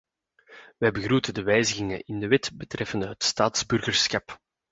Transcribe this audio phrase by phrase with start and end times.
[0.77, 4.39] Wij begroeten de wijzigingen in de wet betreffende het staatsburgerschap.